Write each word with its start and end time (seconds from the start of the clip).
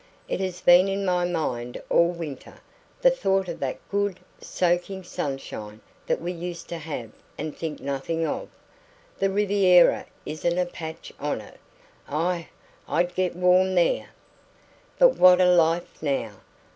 "It 0.27 0.39
has 0.39 0.61
been 0.61 0.87
in 0.87 1.05
my 1.05 1.25
mind 1.25 1.79
all 1.87 2.07
winter 2.09 2.55
the 3.03 3.11
thought 3.11 3.47
of 3.47 3.59
that 3.59 3.77
good, 3.91 4.19
soaking 4.39 5.03
sunshine 5.03 5.79
that 6.07 6.19
we 6.19 6.31
used 6.31 6.67
to 6.69 6.79
have 6.79 7.11
and 7.37 7.55
think 7.55 7.79
nothing 7.79 8.25
of. 8.25 8.49
The 9.19 9.29
Riviera 9.29 10.07
isn't 10.25 10.57
a 10.57 10.65
patch 10.65 11.13
on 11.19 11.39
it. 11.39 11.59
Aye, 12.09 12.47
I'd 12.87 13.13
get 13.13 13.35
warm 13.35 13.75
there. 13.75 14.09
But 14.97 15.17
what 15.17 15.39
a 15.39 15.45
life 15.45 16.01
now. 16.01 16.37